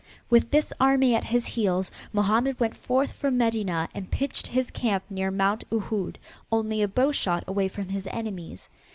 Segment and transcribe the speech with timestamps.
[0.31, 5.03] With his army at his heels Mohammed went forth from Medinah and pitched his camp
[5.11, 6.15] near Mount Uhud,
[6.51, 8.67] only a bowshot away from his enemies.